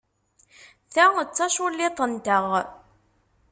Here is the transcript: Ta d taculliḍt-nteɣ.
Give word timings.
Ta 0.93 1.05
d 1.27 1.27
taculliḍt-nteɣ. 1.35 2.45